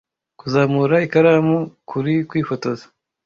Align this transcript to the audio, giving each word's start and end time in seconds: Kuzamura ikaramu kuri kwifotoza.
Kuzamura 0.39 0.95
ikaramu 1.05 1.57
kuri 1.89 2.13
kwifotoza. 2.29 2.85